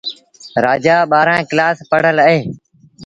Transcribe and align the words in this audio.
رآجآ 0.65 0.97
ٻآهرآݩ 1.11 1.47
ڪلآس 1.49 1.77
پڙهل 1.89 2.17
اهي۔ 2.25 2.41